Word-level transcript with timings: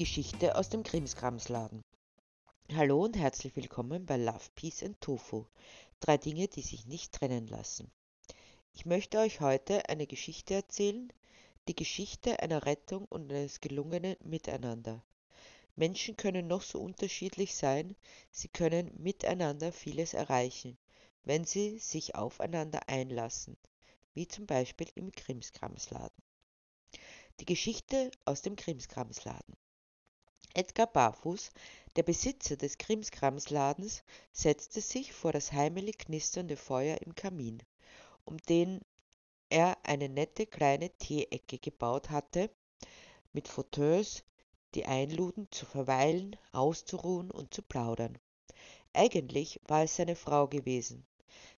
Geschichte 0.00 0.56
aus 0.56 0.70
dem 0.70 0.82
Krimskramsladen. 0.82 1.84
Hallo 2.72 3.04
und 3.04 3.18
herzlich 3.18 3.54
willkommen 3.54 4.06
bei 4.06 4.16
Love, 4.16 4.46
Peace 4.54 4.82
and 4.82 4.98
Tofu. 4.98 5.44
Drei 6.00 6.16
Dinge, 6.16 6.48
die 6.48 6.62
sich 6.62 6.86
nicht 6.86 7.12
trennen 7.12 7.46
lassen. 7.48 7.90
Ich 8.72 8.86
möchte 8.86 9.18
euch 9.18 9.42
heute 9.42 9.90
eine 9.90 10.06
Geschichte 10.06 10.54
erzählen, 10.54 11.12
die 11.68 11.76
Geschichte 11.76 12.40
einer 12.40 12.64
Rettung 12.64 13.04
und 13.10 13.30
eines 13.30 13.60
gelungenen 13.60 14.16
Miteinander. 14.24 15.04
Menschen 15.76 16.16
können 16.16 16.46
noch 16.46 16.62
so 16.62 16.80
unterschiedlich 16.80 17.54
sein, 17.54 17.94
sie 18.30 18.48
können 18.48 18.90
miteinander 18.96 19.70
vieles 19.70 20.14
erreichen, 20.14 20.78
wenn 21.24 21.44
sie 21.44 21.78
sich 21.78 22.14
aufeinander 22.14 22.88
einlassen, 22.88 23.58
wie 24.14 24.26
zum 24.26 24.46
Beispiel 24.46 24.88
im 24.94 25.12
Krimskramsladen. 25.12 26.22
Die 27.40 27.44
Geschichte 27.44 28.10
aus 28.24 28.40
dem 28.40 28.56
Krimskramsladen. 28.56 29.56
Edgar 30.54 30.88
Barfuß, 30.88 31.50
der 31.96 32.02
Besitzer 32.02 32.56
des 32.56 32.76
Krimskramsladens, 32.78 34.02
setzte 34.32 34.80
sich 34.80 35.12
vor 35.12 35.32
das 35.32 35.52
heimelig 35.52 35.98
knisternde 35.98 36.56
Feuer 36.56 36.98
im 37.02 37.14
Kamin, 37.14 37.62
um 38.24 38.36
den 38.38 38.80
er 39.48 39.78
eine 39.84 40.08
nette 40.08 40.46
kleine 40.46 40.90
Teeecke 40.90 41.58
gebaut 41.58 42.10
hatte, 42.10 42.50
mit 43.32 43.48
Fauteuils, 43.48 44.24
die 44.74 44.86
einluden, 44.86 45.48
zu 45.50 45.66
verweilen, 45.66 46.36
auszuruhen 46.52 47.30
und 47.30 47.54
zu 47.54 47.62
plaudern. 47.62 48.18
Eigentlich 48.92 49.60
war 49.66 49.84
es 49.84 49.96
seine 49.96 50.16
Frau 50.16 50.48
gewesen. 50.48 51.06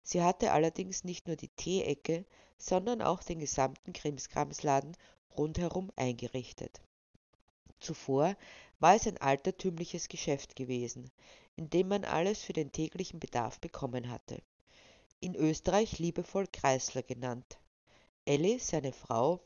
Sie 0.03 0.23
hatte 0.23 0.53
allerdings 0.53 1.05
nicht 1.05 1.27
nur 1.27 1.37
die 1.37 1.49
Teeecke, 1.49 2.27
sondern 2.59 3.01
auch 3.01 3.23
den 3.23 3.39
gesamten 3.39 3.93
Krimskramsladen 3.93 4.97
rundherum 5.37 5.91
eingerichtet. 5.97 6.81
Zuvor 7.81 8.37
war 8.83 8.97
es 8.97 9.07
ein 9.07 9.19
altertümliches 9.19 10.09
Geschäft 10.09 10.57
gewesen, 10.57 11.09
in 11.55 11.71
dem 11.71 11.87
man 11.87 12.05
alles 12.05 12.43
für 12.43 12.53
den 12.53 12.73
täglichen 12.73 13.21
Bedarf 13.21 13.61
bekommen 13.61 14.11
hatte. 14.11 14.43
In 15.21 15.37
Österreich 15.37 16.01
liebevoll 16.01 16.49
Kreisler 16.49 17.05
genannt. 17.05 17.61
Elli, 18.25 18.59
seine 18.59 18.93
Frau, 18.93 19.41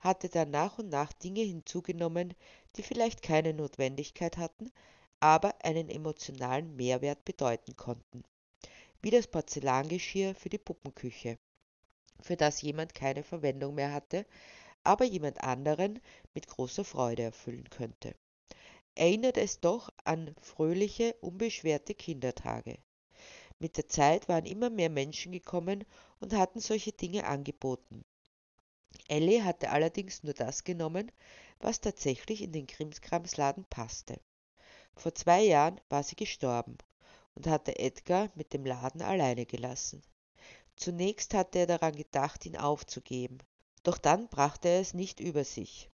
hatte 0.00 0.28
dann 0.28 0.50
nach 0.50 0.78
und 0.78 0.90
nach 0.90 1.14
Dinge 1.14 1.40
hinzugenommen, 1.40 2.34
die 2.76 2.82
vielleicht 2.82 3.22
keine 3.22 3.54
Notwendigkeit 3.54 4.36
hatten, 4.36 4.70
aber 5.18 5.54
einen 5.64 5.88
emotionalen 5.88 6.76
Mehrwert 6.76 7.24
bedeuten 7.24 7.78
konnten, 7.78 8.22
wie 9.00 9.10
das 9.10 9.28
Porzellangeschirr 9.28 10.34
für 10.34 10.50
die 10.50 10.58
Puppenküche, 10.58 11.38
für 12.20 12.36
das 12.36 12.60
jemand 12.60 12.94
keine 12.94 13.22
Verwendung 13.22 13.76
mehr 13.76 13.94
hatte, 13.94 14.26
aber 14.82 15.06
jemand 15.06 15.42
anderen 15.42 16.02
mit 16.34 16.48
großer 16.48 16.84
Freude 16.84 17.22
erfüllen 17.22 17.70
könnte 17.70 18.14
erinnert 18.94 19.36
es 19.36 19.60
doch 19.60 19.90
an 20.04 20.34
fröhliche, 20.40 21.14
unbeschwerte 21.20 21.94
Kindertage. 21.94 22.78
Mit 23.58 23.76
der 23.76 23.88
Zeit 23.88 24.28
waren 24.28 24.46
immer 24.46 24.70
mehr 24.70 24.90
Menschen 24.90 25.32
gekommen 25.32 25.84
und 26.20 26.34
hatten 26.34 26.60
solche 26.60 26.92
Dinge 26.92 27.26
angeboten. 27.26 28.04
Ellie 29.08 29.42
hatte 29.42 29.70
allerdings 29.70 30.22
nur 30.22 30.34
das 30.34 30.64
genommen, 30.64 31.10
was 31.60 31.80
tatsächlich 31.80 32.42
in 32.42 32.52
den 32.52 32.66
Krimskramsladen 32.66 33.64
passte. 33.64 34.20
Vor 34.96 35.14
zwei 35.14 35.42
Jahren 35.42 35.80
war 35.88 36.02
sie 36.02 36.16
gestorben 36.16 36.78
und 37.34 37.46
hatte 37.46 37.78
Edgar 37.78 38.30
mit 38.34 38.52
dem 38.52 38.64
Laden 38.64 39.02
alleine 39.02 39.46
gelassen. 39.46 40.02
Zunächst 40.76 41.34
hatte 41.34 41.60
er 41.60 41.66
daran 41.66 41.94
gedacht, 41.94 42.46
ihn 42.46 42.56
aufzugeben, 42.56 43.38
doch 43.82 43.98
dann 43.98 44.28
brachte 44.28 44.68
er 44.68 44.80
es 44.80 44.94
nicht 44.94 45.20
über 45.20 45.44
sich. 45.44 45.90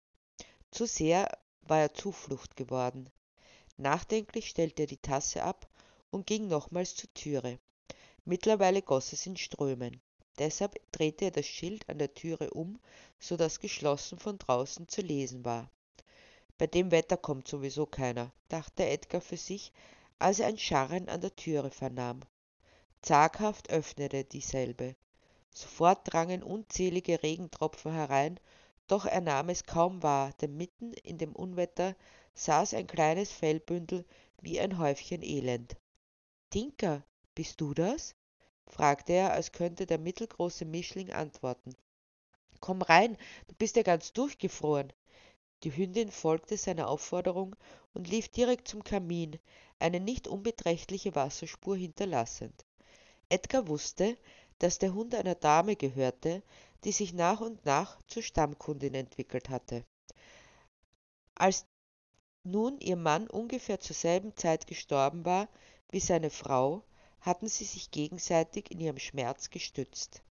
Zu 0.71 0.87
sehr 0.87 1.29
war 1.69 1.81
er 1.81 1.95
Zuflucht 1.95 2.57
geworden. 2.57 3.11
Nachdenklich 3.77 4.49
stellte 4.49 4.83
er 4.83 4.87
die 4.87 4.97
Tasse 4.97 5.43
ab 5.43 5.69
und 6.11 6.27
ging 6.27 6.49
nochmals 6.49 6.97
zur 6.97 7.13
Türe. 7.15 7.59
Mittlerweile 8.25 8.83
goss 8.83 9.13
es 9.13 9.27
in 9.27 9.37
Strömen. 9.37 10.01
Deshalb 10.39 10.81
drehte 10.93 11.27
er 11.27 11.31
das 11.31 11.47
Schild 11.47 11.89
an 11.89 11.99
der 11.99 12.15
Türe 12.15 12.51
um, 12.51 12.79
so 13.19 13.37
dass 13.37 13.61
geschlossen 13.61 14.19
von 14.19 14.39
draußen 14.39 14.89
zu 14.89 15.01
lesen 15.01 15.45
war. 15.45 15.71
Bei 16.59 16.67
dem 16.67 16.91
Wetter 16.91 17.17
kommt 17.17 17.49
sowieso 17.49 17.87
keiner, 17.87 18.33
dachte 18.49 18.85
Edgar 18.85 19.21
für 19.21 19.37
sich, 19.37 19.73
als 20.19 20.41
er 20.41 20.49
ein 20.49 20.59
Scharren 20.59 21.09
an 21.09 21.21
der 21.21 21.35
Türe 21.37 21.71
vernahm. 21.71 22.21
Zaghaft 23.03 23.71
öffnete 23.71 24.25
dieselbe. 24.25 24.97
Sofort 25.55 26.13
drangen 26.13 26.43
unzählige 26.43 27.23
Regentropfen 27.23 27.93
herein 27.93 28.39
doch 28.89 29.07
er 29.07 29.21
nahm 29.21 29.49
es 29.49 29.65
kaum 29.65 30.03
wahr, 30.03 30.33
denn 30.41 30.57
mitten 30.57 30.93
in 30.93 31.19
dem 31.19 31.37
Unwetter 31.37 31.95
saß 32.35 32.75
ein 32.75 32.87
kleines 32.87 33.31
Fellbündel 33.31 34.05
wie 34.41 34.59
ein 34.59 34.79
Häufchen 34.79 35.23
Elend. 35.23 35.77
Tinker, 36.51 37.05
bist 37.35 37.61
du 37.61 37.75
das? 37.75 38.15
fragte 38.67 39.13
er, 39.13 39.33
als 39.33 39.53
könnte 39.53 39.87
der 39.87 39.99
mittelgroße 39.99 40.65
Mischling 40.65 41.13
antworten. 41.13 41.75
Komm 42.61 42.83
rein, 42.83 43.17
du 43.47 43.55
bist 43.55 43.77
ja 43.77 43.83
ganz 43.83 44.13
durchgefroren. 44.13 44.93
Die 45.63 45.77
Hündin 45.77 46.11
folgte 46.11 46.57
seiner 46.57 46.89
Aufforderung 46.89 47.57
und 47.93 48.09
lief 48.09 48.29
direkt 48.29 48.69
zum 48.69 48.85
Kamin, 48.85 49.39
eine 49.79 50.01
nicht 50.01 50.29
unbeträchtliche 50.29 51.15
Wasserspur 51.15 51.77
hinterlassend. 51.77 52.65
Edgar 53.29 53.69
wusste, 53.69 54.17
dass 54.59 54.79
der 54.79 54.95
Hund 54.95 55.15
einer 55.15 55.35
Dame 55.35 55.77
gehörte, 55.77 56.43
die 56.85 56.93
sich 56.93 57.13
nach 57.13 57.41
und 57.41 57.65
nach 57.65 58.01
zur 58.07 58.23
Stammkundin 58.23 58.95
entwickelt 58.95 59.49
hatte. 59.49 59.85
Als 61.35 61.67
nun 62.45 62.79
ihr 62.81 62.97
Mann 62.97 63.29
ungefähr 63.29 63.81
zur 63.81 63.95
selben 63.95 64.37
Zeit 64.37 64.67
gestorben 64.67 65.25
war 65.25 65.49
wie 65.91 66.01
seine 66.01 66.31
Frau, 66.31 66.85
hatten 67.21 67.49
sie 67.49 67.65
sich 67.65 67.91
gegenseitig 67.91 68.71
in 68.71 68.81
ihrem 68.81 68.99
Schmerz 68.99 69.51
gestützt. 69.51 70.23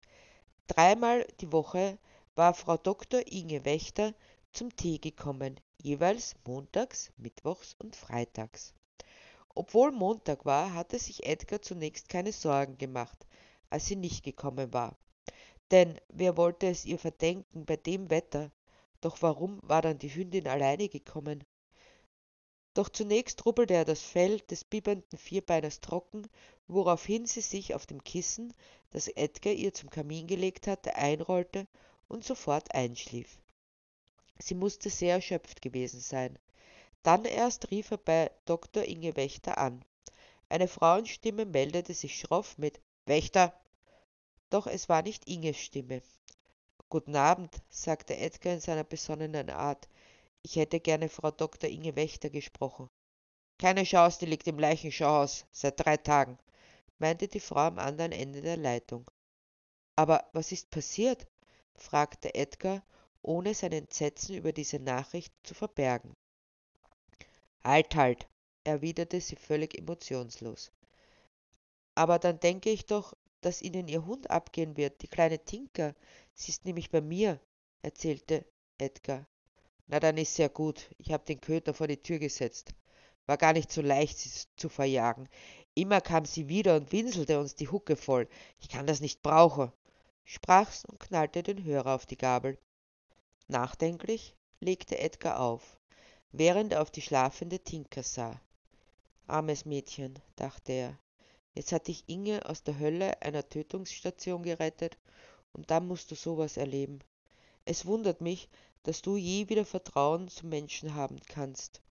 Dreimal 0.67 1.27
die 1.41 1.51
Woche 1.51 1.97
war 2.35 2.53
Frau 2.53 2.77
Dr. 2.77 3.21
Inge 3.27 3.65
Wächter 3.65 4.13
zum 4.51 4.75
Tee 4.75 4.99
gekommen, 4.99 5.59
jeweils 5.81 6.35
montags, 6.45 7.11
mittwochs 7.17 7.75
und 7.79 7.95
freitags. 7.95 8.73
Obwohl 9.55 9.91
Montag 9.91 10.45
war, 10.45 10.73
hatte 10.73 10.99
sich 10.99 11.25
Edgar 11.25 11.61
zunächst 11.61 12.09
keine 12.09 12.31
Sorgen 12.31 12.77
gemacht, 12.77 13.25
als 13.69 13.87
sie 13.87 13.95
nicht 13.95 14.23
gekommen 14.23 14.73
war. 14.73 14.97
Denn 15.71 15.99
wer 16.09 16.37
wollte 16.37 16.67
es 16.67 16.85
ihr 16.85 16.97
verdenken 16.97 17.65
bei 17.65 17.75
dem 17.75 18.09
Wetter? 18.09 18.51
Doch 19.01 19.21
warum 19.21 19.59
war 19.63 19.81
dann 19.81 19.99
die 19.99 20.13
Hündin 20.13 20.47
alleine 20.47 20.89
gekommen? 20.89 21.43
Doch 22.73 22.89
zunächst 22.89 23.45
rubbelte 23.45 23.73
er 23.73 23.85
das 23.85 24.01
Fell 24.01 24.39
des 24.41 24.63
bibbernden 24.63 25.17
Vierbeiners 25.17 25.81
trocken, 25.81 26.27
woraufhin 26.67 27.25
sie 27.25 27.41
sich 27.41 27.73
auf 27.73 27.85
dem 27.85 28.03
Kissen, 28.03 28.53
das 28.91 29.07
Edgar 29.07 29.53
ihr 29.53 29.73
zum 29.73 29.89
Kamin 29.89 30.27
gelegt 30.27 30.67
hatte, 30.67 30.95
einrollte 30.95 31.67
und 32.07 32.23
sofort 32.23 32.73
einschlief. 32.73 33.39
Sie 34.39 34.53
musste 34.53 34.89
sehr 34.89 35.15
erschöpft 35.15 35.61
gewesen 35.61 35.99
sein. 35.99 36.37
Dann 37.03 37.25
erst 37.25 37.71
rief 37.71 37.91
er 37.91 37.97
bei 37.97 38.31
Dr. 38.45 38.83
Inge 38.83 39.15
Wächter 39.15 39.57
an. 39.57 39.83
Eine 40.49 40.67
Frauenstimme 40.67 41.45
meldete 41.45 41.93
sich 41.93 42.19
schroff 42.19 42.57
mit 42.57 42.79
Wächter, 43.05 43.59
doch 44.49 44.67
es 44.67 44.89
war 44.89 45.01
nicht 45.01 45.27
Inges 45.27 45.57
Stimme. 45.57 46.01
Guten 46.89 47.15
Abend, 47.15 47.61
sagte 47.69 48.15
Edgar 48.15 48.53
in 48.53 48.59
seiner 48.59 48.83
besonnenen 48.83 49.49
Art. 49.49 49.89
Ich 50.41 50.55
hätte 50.55 50.79
gerne 50.79 51.09
Frau 51.09 51.31
Dr. 51.31 51.69
Inge 51.69 51.95
Wächter 51.95 52.29
gesprochen. 52.29 52.89
Keine 53.59 53.83
Chance, 53.83 54.19
die 54.19 54.27
liegt 54.27 54.47
im 54.47 54.59
Leichenschauhaus 54.59 55.45
seit 55.51 55.83
drei 55.83 55.97
Tagen, 55.97 56.37
meinte 56.99 57.27
die 57.27 57.39
Frau 57.39 57.61
am 57.61 57.79
anderen 57.79 58.11
Ende 58.11 58.41
der 58.41 58.57
Leitung. 58.57 59.09
Aber 59.95 60.29
was 60.33 60.51
ist 60.51 60.69
passiert? 60.69 61.27
fragte 61.75 62.33
Edgar, 62.35 62.83
ohne 63.21 63.53
sein 63.53 63.71
Entsetzen 63.71 64.35
über 64.35 64.53
diese 64.53 64.79
Nachricht 64.79 65.33
zu 65.43 65.55
verbergen. 65.55 66.13
Halt, 67.63 67.95
halt, 67.95 68.27
erwiderte 68.63 69.19
sie 69.19 69.35
völlig 69.35 69.77
emotionslos. 69.77 70.71
Aber 71.95 72.19
dann 72.19 72.39
denke 72.39 72.69
ich 72.69 72.85
doch, 72.85 73.13
dass 73.47 73.61
ihnen 73.61 73.87
ihr 73.87 74.05
Hund 74.05 74.29
abgehen 74.29 74.75
wird, 74.75 75.01
die 75.01 75.07
kleine 75.07 75.39
Tinker. 75.39 75.95
Sie 76.33 76.51
ist 76.51 76.65
nämlich 76.65 76.91
bei 76.91 76.99
mir, 76.99 77.39
erzählte 77.81 78.43
Edgar. 78.77 79.25
Na, 79.87 80.01
dann 80.01 80.17
ist 80.17 80.35
sehr 80.35 80.49
gut. 80.49 80.89
Ich 80.97 81.13
habe 81.13 81.23
den 81.23 81.39
Köter 81.39 81.73
vor 81.73 81.87
die 81.87 82.03
Tür 82.03 82.19
gesetzt. 82.19 82.73
War 83.25 83.37
gar 83.37 83.53
nicht 83.53 83.71
so 83.71 83.81
leicht, 83.81 84.17
sie 84.17 84.29
zu 84.57 84.67
verjagen. 84.67 85.29
Immer 85.75 86.01
kam 86.01 86.25
sie 86.25 86.49
wieder 86.49 86.75
und 86.75 86.91
winselte 86.91 87.39
uns 87.39 87.55
die 87.55 87.69
Hucke 87.69 87.95
voll. 87.95 88.27
Ich 88.59 88.67
kann 88.67 88.85
das 88.85 88.99
nicht 88.99 89.21
brauchen, 89.21 89.71
sprach's 90.25 90.83
und 90.83 90.99
knallte 90.99 91.41
den 91.41 91.63
Hörer 91.63 91.95
auf 91.95 92.05
die 92.05 92.17
Gabel. 92.17 92.57
Nachdenklich 93.47 94.35
legte 94.59 94.97
Edgar 94.97 95.39
auf, 95.39 95.77
während 96.33 96.73
er 96.73 96.81
auf 96.81 96.91
die 96.91 97.01
schlafende 97.01 97.59
Tinker 97.59 98.03
sah. 98.03 98.41
Armes 99.25 99.63
Mädchen, 99.63 100.19
dachte 100.35 100.73
er, 100.73 100.99
Jetzt 101.57 101.71
hat 101.71 101.87
dich 101.87 102.03
Inge 102.05 102.47
aus 102.47 102.61
der 102.61 102.77
Hölle 102.77 103.19
einer 103.23 103.49
Tötungsstation 103.49 104.43
gerettet 104.43 104.95
und 105.53 105.71
dann 105.71 105.87
musst 105.87 106.11
du 106.11 106.15
sowas 106.15 106.55
erleben. 106.55 106.99
Es 107.65 107.87
wundert 107.87 108.21
mich, 108.21 108.47
dass 108.83 109.01
du 109.01 109.17
je 109.17 109.49
wieder 109.49 109.65
Vertrauen 109.65 110.27
zum 110.27 110.49
Menschen 110.49 110.93
haben 110.93 111.19
kannst. 111.27 111.81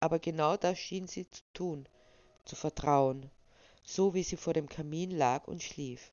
aber 0.00 0.18
genau 0.18 0.56
das 0.56 0.78
schien 0.78 1.06
sie 1.06 1.30
zu 1.30 1.42
tun, 1.52 1.86
zu 2.46 2.56
vertrauen, 2.56 3.30
so 3.82 4.14
wie 4.14 4.22
sie 4.22 4.38
vor 4.38 4.54
dem 4.54 4.70
Kamin 4.70 5.10
lag 5.10 5.48
und 5.48 5.62
schlief. 5.62 6.12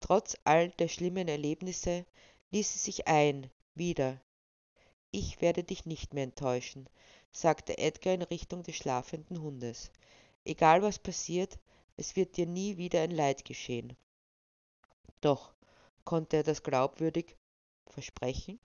Trotz 0.00 0.34
all 0.44 0.70
der 0.70 0.88
schlimmen 0.88 1.28
Erlebnisse 1.28 2.06
ließ 2.52 2.72
sie 2.72 2.78
sich 2.78 3.06
ein, 3.06 3.50
wieder. 3.74 4.18
Ich 5.10 5.42
werde 5.42 5.62
dich 5.62 5.84
nicht 5.84 6.14
mehr 6.14 6.24
enttäuschen, 6.24 6.88
sagte 7.32 7.76
Edgar 7.76 8.14
in 8.14 8.22
Richtung 8.22 8.62
des 8.62 8.76
schlafenden 8.76 9.42
Hundes. 9.42 9.90
Egal 10.46 10.80
was 10.80 10.98
passiert, 10.98 11.58
es 11.96 12.16
wird 12.16 12.36
dir 12.36 12.46
nie 12.46 12.76
wieder 12.76 13.02
ein 13.02 13.10
Leid 13.10 13.44
geschehen. 13.44 13.96
Doch 15.20 15.54
konnte 16.04 16.38
er 16.38 16.42
das 16.42 16.62
glaubwürdig 16.62 17.36
versprechen? 17.86 18.58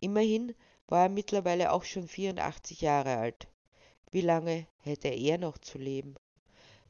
Immerhin 0.00 0.54
war 0.88 1.04
er 1.04 1.08
mittlerweile 1.08 1.72
auch 1.72 1.84
schon 1.84 2.08
84 2.08 2.80
Jahre 2.80 3.16
alt. 3.16 3.48
Wie 4.10 4.20
lange 4.20 4.66
hätte 4.82 5.08
er 5.08 5.38
noch 5.38 5.58
zu 5.58 5.78
leben? 5.78 6.14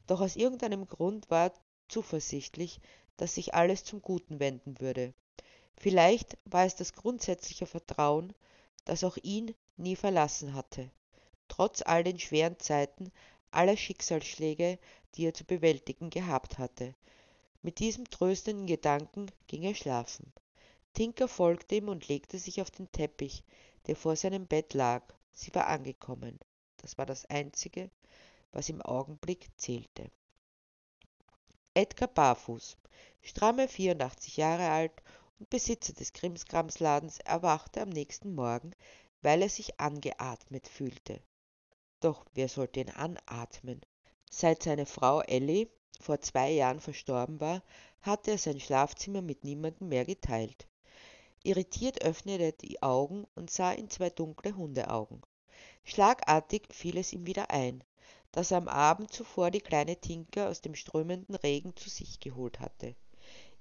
Doch 0.07 0.21
aus 0.21 0.37
irgendeinem 0.37 0.87
Grund 0.87 1.31
war 1.31 1.47
er 1.47 1.55
zuversichtlich, 1.89 2.81
dass 3.17 3.35
sich 3.35 3.55
alles 3.55 3.85
zum 3.85 4.03
Guten 4.03 4.39
wenden 4.39 4.81
würde. 4.81 5.15
Vielleicht 5.79 6.39
war 6.45 6.65
es 6.65 6.77
das 6.77 6.93
grundsätzliche 6.93 7.67
Vertrauen, 7.67 8.33
das 8.85 9.05
auch 9.05 9.17
ihn 9.23 9.55
nie 9.77 9.97
verlassen 9.97 10.55
hatte, 10.55 10.91
trotz 11.49 11.83
all 11.83 12.05
den 12.05 12.19
schweren 12.19 12.59
Zeiten, 12.59 13.13
aller 13.51 13.77
Schicksalsschläge, 13.77 14.79
die 15.17 15.27
er 15.27 15.35
zu 15.35 15.45
bewältigen 15.45 16.11
gehabt 16.11 16.59
hatte. 16.59 16.95
Mit 17.63 17.79
diesem 17.79 18.09
tröstenden 18.09 18.67
Gedanken 18.67 19.31
ging 19.47 19.63
er 19.63 19.75
schlafen. 19.75 20.33
Tinker 20.93 21.29
folgte 21.29 21.77
ihm 21.77 21.89
und 21.89 22.09
legte 22.09 22.39
sich 22.39 22.61
auf 22.61 22.71
den 22.71 22.91
Teppich, 22.93 23.45
der 23.87 23.97
vor 23.97 24.17
seinem 24.17 24.47
Bett 24.47 24.75
lag. 24.75 25.03
Sie 25.33 25.55
war 25.55 25.67
angekommen. 25.67 26.39
Das 26.79 26.99
war 26.99 27.07
das 27.07 27.27
Einzige, 27.27 27.91
was 28.53 28.69
im 28.69 28.81
Augenblick 28.83 29.49
zählte. 29.57 30.11
Edgar 31.75 32.09
Barfuß, 32.09 32.77
stramme 33.21 33.69
84 33.69 34.37
Jahre 34.39 34.71
alt 34.71 35.03
und 35.39 35.51
Besitzer 35.51 35.93
des 35.93 36.13
Krimskramsladens, 36.13 37.19
erwachte 37.21 37.83
am 37.83 37.91
nächsten 37.91 38.35
Morgen, 38.35 38.73
weil 39.21 39.43
er 39.43 39.51
sich 39.51 39.79
angeatmet 39.79 40.69
fühlte. 40.69 41.21
Doch 42.01 42.25
wer 42.33 42.49
sollte 42.49 42.81
ihn 42.81 42.91
anatmen? 42.91 43.81
Seit 44.31 44.63
seine 44.63 44.87
Frau 44.87 45.21
Ellie 45.21 45.69
vor 46.01 46.21
zwei 46.21 46.51
Jahren 46.51 46.81
verstorben 46.81 47.41
war, 47.41 47.63
hatte 48.03 48.33
er 48.33 48.39
sein 48.39 48.61
Schlafzimmer 48.61 49.23
mit 49.23 49.45
niemandem 49.45 49.89
mehr 49.89 50.05
geteilt. 50.05 50.67
Irritiert 51.43 52.03
öffnete 52.03 52.43
er 52.43 52.53
die 52.53 52.83
Augen 52.83 53.27
und 53.35 53.51
sah 53.51 53.73
in 53.73 53.89
zwei 53.89 54.11
dunkle 54.11 54.57
Hundeaugen. 54.57 55.23
Schlagartig 55.85 56.67
fiel 56.73 56.99
es 56.99 57.13
ihm 57.13 57.27
wieder 57.27 57.51
ein, 57.51 57.85
dass 58.33 58.51
er 58.51 58.59
am 58.59 58.69
Abend 58.69 59.13
zuvor 59.13 59.51
die 59.51 59.61
kleine 59.61 59.97
Tinker 60.01 60.49
aus 60.49 60.61
dem 60.61 60.75
strömenden 60.75 61.37
Regen 61.37 61.77
zu 61.77 61.89
sich 61.89 62.21
geholt 62.21 62.61
hatte. 62.61 62.97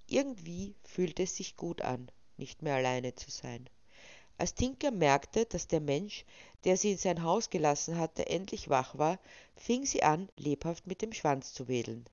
Irgendwie 0.08 0.76
fühlte 0.84 1.24
es 1.24 1.36
sich 1.36 1.56
gut 1.56 1.82
an, 1.82 2.12
nicht 2.38 2.62
mehr 2.62 2.76
alleine 2.76 3.16
zu 3.16 3.32
sein. 3.32 3.70
Als 4.38 4.54
Tinker 4.54 4.92
merkte, 4.92 5.46
dass 5.46 5.68
der 5.68 5.80
Mensch, 5.80 6.26
der 6.66 6.76
sie 6.76 6.92
in 6.92 6.98
sein 6.98 7.24
Haus 7.24 7.50
gelassen 7.50 7.98
hatte, 7.98 8.28
endlich 8.28 8.70
wach 8.70 8.98
war, 8.98 9.18
fing 9.56 9.86
sie 9.86 10.04
an, 10.04 10.30
lebhaft 10.36 10.88
mit 10.88 11.02
dem 11.02 11.14
Schwanz 11.14 11.54
zu 11.54 11.68
wedeln. 11.68 12.06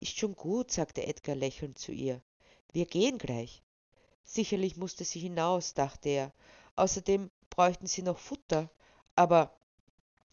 Ist 0.00 0.18
schon 0.18 0.34
gut, 0.34 0.72
sagte 0.72 1.06
Edgar 1.06 1.36
lächelnd 1.36 1.78
zu 1.78 1.92
ihr. 1.92 2.20
Wir 2.72 2.86
gehen 2.86 3.18
gleich. 3.18 3.62
Sicherlich 4.24 4.76
musste 4.76 5.04
sie 5.04 5.20
hinaus, 5.20 5.74
dachte 5.74 6.08
er. 6.08 6.32
Außerdem 6.76 7.30
bräuchten 7.50 7.86
sie 7.86 8.02
noch 8.02 8.18
Futter. 8.18 8.68
Aber 9.14 9.56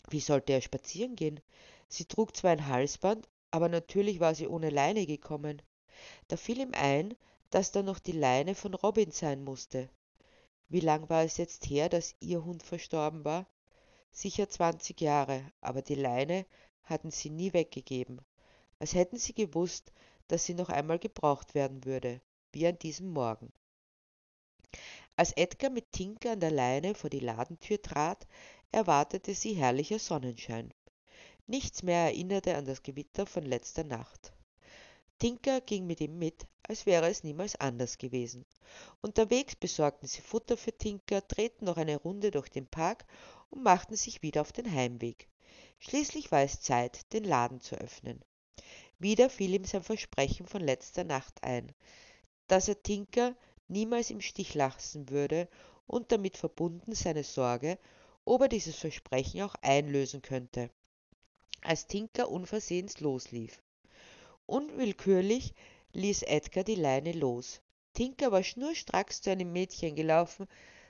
wie 0.10 0.20
sollte 0.20 0.54
er 0.54 0.62
spazieren 0.62 1.16
gehen? 1.16 1.40
Sie 1.88 2.06
trug 2.06 2.36
zwar 2.36 2.52
ein 2.52 2.68
Halsband, 2.68 3.28
aber 3.52 3.70
natürlich 3.70 4.20
war 4.20 4.34
sie 4.34 4.48
ohne 4.48 4.70
Leine 4.70 5.06
gekommen. 5.06 5.62
Da 6.30 6.38
fiel 6.38 6.60
ihm 6.60 6.74
ein, 6.74 7.16
dass 7.52 7.72
da 7.72 7.84
noch 7.84 8.00
die 8.00 8.14
Leine 8.14 8.56
von 8.56 8.74
Robin 8.74 9.12
sein 9.12 9.44
musste. 9.44 9.90
Wie 10.72 10.80
lang 10.80 11.10
war 11.10 11.26
es 11.26 11.36
jetzt 11.36 11.70
her, 11.70 11.90
dass 11.90 12.16
ihr 12.22 12.46
Hund 12.46 12.64
verstorben 12.64 13.26
war? 13.26 13.46
Sicher 14.10 14.48
zwanzig 14.48 15.02
Jahre, 15.02 15.44
aber 15.60 15.82
die 15.82 15.96
Leine 15.96 16.46
hatten 16.84 17.12
sie 17.12 17.30
nie 17.30 17.52
weggegeben, 17.52 18.22
als 18.80 18.94
hätten 18.94 19.18
sie 19.18 19.34
gewusst, 19.34 19.92
dass 20.30 20.46
sie 20.46 20.54
noch 20.54 20.70
einmal 20.70 20.98
gebraucht 20.98 21.56
werden 21.56 21.84
würde, 21.84 22.22
wie 22.54 22.66
an 22.66 22.80
diesem 22.80 23.12
Morgen. 23.12 23.52
Als 25.18 25.34
Edgar 25.34 25.72
mit 25.72 25.92
Tinker 25.92 26.32
an 26.32 26.40
der 26.40 26.52
Leine 26.52 26.96
vor 26.96 27.10
die 27.10 27.20
Ladentür 27.20 27.82
trat, 27.82 28.26
erwartete 28.72 29.36
sie 29.36 29.56
herrlicher 29.56 30.00
Sonnenschein. 30.00 30.74
Nichts 31.48 31.84
mehr 31.84 32.06
erinnerte 32.06 32.56
an 32.56 32.64
das 32.64 32.82
Gewitter 32.82 33.26
von 33.26 33.44
letzter 33.44 33.84
Nacht. 33.84 34.32
Tinker 35.22 35.62
ging 35.62 35.86
mit 35.86 36.02
ihm 36.02 36.18
mit, 36.18 36.48
als 36.64 36.88
wäre 36.88 37.08
es 37.08 37.24
niemals 37.24 37.56
anders 37.56 38.00
gewesen. 38.00 38.44
Unterwegs 39.02 39.56
besorgten 39.56 40.08
sie 40.08 40.20
Futter 40.20 40.58
für 40.58 40.76
Tinker, 40.76 41.22
drehten 41.22 41.66
noch 41.66 41.78
eine 41.78 41.98
Runde 41.98 42.32
durch 42.32 42.50
den 42.50 42.66
Park 42.66 43.06
und 43.52 43.62
machten 43.62 43.96
sich 43.96 44.24
wieder 44.24 44.42
auf 44.42 44.52
den 44.52 44.74
Heimweg. 44.74 45.28
Schließlich 45.78 46.32
war 46.32 46.42
es 46.42 46.62
Zeit, 46.62 47.14
den 47.14 47.24
Laden 47.24 47.62
zu 47.62 47.76
öffnen. 47.76 48.20
Wieder 48.98 49.30
fiel 49.30 49.54
ihm 49.54 49.64
sein 49.64 49.84
Versprechen 49.84 50.48
von 50.48 50.64
letzter 50.64 51.04
Nacht 51.04 51.44
ein, 51.44 51.72
dass 52.48 52.68
er 52.68 52.82
Tinker 52.82 53.36
niemals 53.68 54.10
im 54.10 54.22
Stich 54.22 54.56
lassen 54.56 55.08
würde 55.10 55.48
und 55.86 56.12
damit 56.12 56.36
verbunden 56.36 56.96
seine 56.96 57.24
Sorge, 57.24 57.78
ob 58.26 58.42
er 58.42 58.48
dieses 58.48 58.76
Versprechen 58.76 59.44
auch 59.44 59.54
einlösen 59.62 60.24
könnte. 60.24 60.72
Als 61.62 61.86
Tinker 61.86 62.32
unversehens 62.32 63.00
loslief. 63.02 63.62
Unwillkürlich 64.52 65.54
ließ 65.94 66.24
Edgar 66.24 66.66
die 66.66 66.76
Leine 66.76 67.14
los. 67.14 67.62
Tinker 67.94 68.34
war 68.34 68.44
schnurstracks 68.44 69.22
zu 69.22 69.32
einem 69.32 69.54
Mädchen 69.54 69.96
gelaufen, 69.96 70.46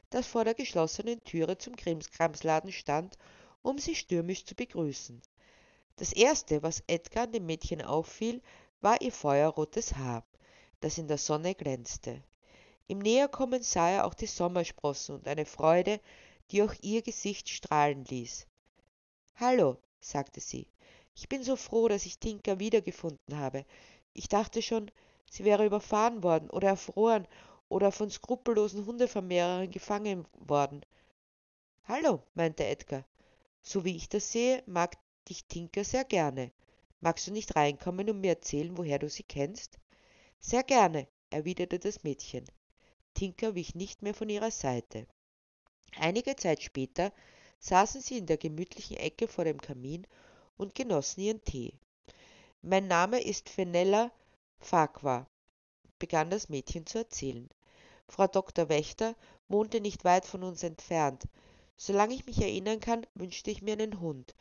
das 0.09 0.25
vor 0.25 0.45
der 0.45 0.55
geschlossenen 0.55 1.23
Türe 1.25 1.59
zum 1.59 1.75
Krimskramsladen 1.75 2.71
stand, 2.71 3.19
um 3.61 3.77
sie 3.77 3.93
stürmisch 3.93 4.45
zu 4.45 4.55
begrüßen. 4.55 5.21
Das 5.97 6.11
erste, 6.11 6.63
was 6.63 6.83
Edgar 6.87 7.25
an 7.25 7.33
dem 7.33 7.45
Mädchen 7.45 7.83
auffiel, 7.83 8.41
war 8.79 8.99
ihr 8.99 9.11
feuerrotes 9.11 9.95
Haar, 9.95 10.25
das 10.79 10.97
in 10.97 11.07
der 11.07 11.19
Sonne 11.19 11.53
glänzte. 11.53 12.23
Im 12.88 12.97
Näherkommen 12.97 13.62
sah 13.62 13.91
er 13.91 14.05
auch 14.07 14.15
die 14.15 14.25
Sommersprossen 14.25 15.13
und 15.13 15.27
eine 15.27 15.45
Freude, 15.45 16.00
die 16.50 16.63
auch 16.63 16.74
ihr 16.81 17.03
Gesicht 17.03 17.47
strahlen 17.47 18.05
ließ. 18.05 18.47
Hallo, 19.36 19.77
sagte 20.00 20.39
sie, 20.39 20.67
ich 21.15 21.30
bin 21.30 21.44
so 21.44 21.56
froh, 21.56 21.88
dass 21.88 22.06
ich 22.06 22.20
Tinka 22.20 22.60
wiedergefunden 22.60 23.38
habe. 23.38 23.65
Ich 24.13 24.27
dachte 24.27 24.62
schon, 24.62 24.91
sie 25.30 25.44
wäre 25.44 25.65
überfahren 25.65 26.24
worden 26.24 26.50
oder 26.50 26.70
erfroren 26.70 27.27
oder 27.70 27.91
von 27.91 28.10
skrupellosen 28.10 28.86
Hundevermehrern 28.86 29.72
gefangen 29.72 30.25
worden. 30.39 30.82
Hallo, 31.86 32.24
meinte 32.34 32.65
Edgar. 32.65 33.06
So 33.62 33.86
wie 33.86 33.96
ich 33.96 34.10
das 34.10 34.32
sehe, 34.32 34.63
mag 34.65 34.98
dich 35.30 35.46
Tinker 35.46 35.84
sehr 35.84 36.03
gerne. 36.03 36.51
Magst 37.00 37.27
du 37.27 37.32
nicht 37.32 37.56
reinkommen 37.56 38.10
und 38.10 38.22
mir 38.22 38.32
erzählen, 38.32 38.77
woher 38.77 39.00
du 39.00 39.10
sie 39.10 39.24
kennst? 39.24 39.80
Sehr 40.39 40.63
gerne, 40.63 41.08
erwiderte 41.30 41.80
das 41.80 42.03
Mädchen. 42.03 42.46
Tinker 43.13 43.56
wich 43.56 43.75
nicht 43.75 44.01
mehr 44.01 44.13
von 44.13 44.30
ihrer 44.30 44.51
Seite. 44.51 45.08
Einige 45.98 46.36
Zeit 46.36 46.62
später 46.63 47.12
saßen 47.60 48.01
sie 48.01 48.18
in 48.18 48.25
der 48.25 48.38
gemütlichen 48.38 48.98
Ecke 48.98 49.27
vor 49.27 49.46
dem 49.46 49.60
Kamin 49.60 50.08
und 50.58 50.75
genossen 50.75 51.22
ihren 51.22 51.43
Tee. 51.43 51.74
Mein 52.62 52.88
Name 52.88 53.22
ist 53.24 53.50
Fenella 53.50 54.12
Farquhar, 54.60 55.27
begann 56.00 56.29
das 56.29 56.50
Mädchen 56.50 56.86
zu 56.86 57.00
erzählen. 57.00 57.50
Frau 58.08 58.27
Dr. 58.27 58.70
Wächter 58.70 59.15
wohnte 59.48 59.81
nicht 59.81 60.03
weit 60.03 60.25
von 60.25 60.43
uns 60.43 60.63
entfernt. 60.63 61.24
Solange 61.77 62.13
ich 62.13 62.25
mich 62.25 62.41
erinnern 62.41 62.79
kann, 62.79 63.08
wünschte 63.15 63.50
ich 63.50 63.62
mir 63.62 63.74
einen 63.74 64.00
Hund. 64.00 64.36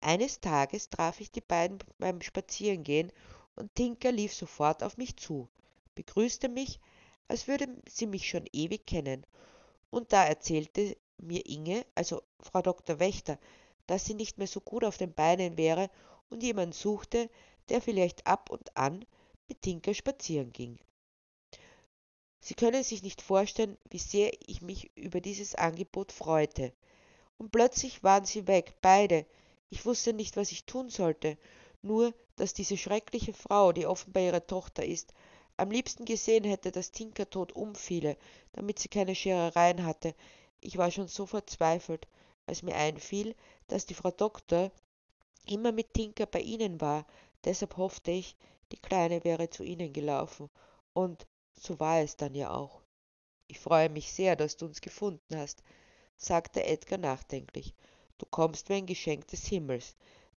Eines 0.00 0.40
Tages 0.40 0.88
traf 0.88 1.20
ich 1.20 1.30
die 1.30 1.40
beiden 1.42 1.78
beim 1.98 2.22
Spazierengehen 2.22 3.12
und 3.54 3.74
Tinker 3.74 4.10
lief 4.10 4.34
sofort 4.34 4.82
auf 4.82 4.96
mich 4.96 5.16
zu, 5.16 5.48
begrüßte 5.94 6.48
mich, 6.48 6.80
als 7.28 7.46
würde 7.46 7.68
sie 7.86 8.06
mich 8.06 8.28
schon 8.28 8.46
ewig 8.52 8.86
kennen. 8.86 9.26
Und 9.90 10.12
da 10.12 10.24
erzählte 10.24 10.96
mir 11.18 11.44
Inge, 11.46 11.84
also 11.94 12.22
Frau 12.40 12.62
Dr. 12.62 12.98
Wächter, 12.98 13.38
dass 13.90 14.04
sie 14.04 14.14
nicht 14.14 14.38
mehr 14.38 14.46
so 14.46 14.60
gut 14.60 14.84
auf 14.84 14.98
den 14.98 15.12
Beinen 15.12 15.56
wäre 15.56 15.90
und 16.28 16.44
jemand 16.44 16.76
suchte, 16.76 17.28
der 17.70 17.82
vielleicht 17.82 18.24
ab 18.24 18.48
und 18.48 18.76
an 18.76 19.04
mit 19.48 19.62
Tinker 19.62 19.94
spazieren 19.94 20.52
ging. 20.52 20.78
Sie 22.38 22.54
können 22.54 22.84
sich 22.84 23.02
nicht 23.02 23.20
vorstellen, 23.20 23.76
wie 23.90 23.98
sehr 23.98 24.30
ich 24.46 24.62
mich 24.62 24.96
über 24.96 25.20
dieses 25.20 25.56
Angebot 25.56 26.12
freute. 26.12 26.72
Und 27.36 27.50
plötzlich 27.50 28.04
waren 28.04 28.24
sie 28.24 28.46
weg, 28.46 28.74
beide. 28.80 29.26
Ich 29.70 29.84
wusste 29.84 30.12
nicht, 30.12 30.36
was 30.36 30.52
ich 30.52 30.66
tun 30.66 30.88
sollte, 30.88 31.36
nur, 31.82 32.14
dass 32.36 32.54
diese 32.54 32.76
schreckliche 32.76 33.32
Frau, 33.32 33.72
die 33.72 33.86
offenbar 33.86 34.22
ihre 34.22 34.46
Tochter 34.46 34.84
ist, 34.84 35.12
am 35.56 35.72
liebsten 35.72 36.04
gesehen 36.04 36.44
hätte, 36.44 36.70
dass 36.70 36.92
Tinker 36.92 37.28
tot 37.28 37.50
umfiele, 37.56 38.16
damit 38.52 38.78
sie 38.78 38.88
keine 38.88 39.16
Scherereien 39.16 39.84
hatte. 39.84 40.14
Ich 40.60 40.78
war 40.78 40.92
schon 40.92 41.08
so 41.08 41.26
verzweifelt, 41.26 42.06
als 42.50 42.64
mir 42.64 42.74
einfiel, 42.74 43.36
dass 43.68 43.86
die 43.86 43.94
Frau 43.94 44.10
Doktor 44.10 44.72
immer 45.46 45.70
mit 45.70 45.94
Tinker 45.94 46.26
bei 46.26 46.40
Ihnen 46.40 46.80
war. 46.80 47.06
Deshalb 47.44 47.76
hoffte 47.76 48.10
ich, 48.10 48.36
die 48.72 48.76
Kleine 48.76 49.22
wäre 49.22 49.48
zu 49.50 49.62
Ihnen 49.62 49.92
gelaufen. 49.92 50.50
Und 50.92 51.28
so 51.54 51.78
war 51.78 52.00
es 52.00 52.16
dann 52.16 52.34
ja 52.34 52.50
auch. 52.50 52.82
Ich 53.46 53.60
freue 53.60 53.88
mich 53.88 54.12
sehr, 54.12 54.34
dass 54.34 54.56
du 54.56 54.66
uns 54.66 54.80
gefunden 54.80 55.36
hast, 55.36 55.62
sagte 56.16 56.64
Edgar 56.64 56.98
nachdenklich. 56.98 57.72
Du 58.18 58.26
kommst 58.26 58.68
wie 58.68 58.74
ein 58.74 58.86
Geschenk 58.86 59.28
des 59.28 59.46
Himmels, 59.46 59.94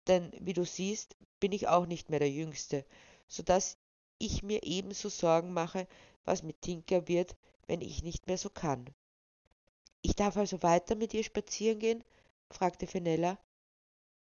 denn 0.07 0.33
wie 0.39 0.53
du 0.53 0.65
siehst, 0.65 1.15
bin 1.39 1.53
ich 1.53 1.69
auch 1.69 1.85
nicht 1.85 2.09
mehr 2.09 2.19
der 2.19 2.29
Jüngste, 2.29 2.85
so 3.29 3.41
dass 3.41 3.77
ich 4.17 4.43
mir 4.43 4.63
ebenso 4.63 5.07
Sorgen 5.07 5.53
mache, 5.53 5.87
was 6.25 6.43
mit 6.43 6.61
Tinker 6.61 7.07
wird, 7.07 7.37
wenn 7.67 7.79
ich 7.79 8.03
nicht 8.03 8.27
mehr 8.27 8.37
so 8.37 8.49
kann. 8.49 8.85
Ich 10.03 10.15
darf 10.15 10.37
also 10.37 10.61
weiter 10.63 10.95
mit 10.95 11.13
ihr 11.13 11.23
spazieren 11.23 11.79
gehen? 11.79 12.03
fragte 12.49 12.87
Fenella. 12.87 13.37